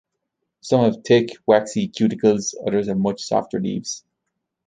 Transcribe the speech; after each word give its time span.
Some 0.61 0.81
have 0.83 1.03
thick, 1.05 1.29
waxy 1.45 1.87
cuticles 1.87 2.55
others 2.65 2.87
have 2.87 2.97
much 2.97 3.21
softer 3.21 3.59
leaves. 3.61 4.03